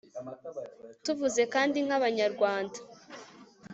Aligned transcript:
tuvuze 1.03 1.41
kandi 1.53 1.77
nk'abanyarwanda 1.85 2.79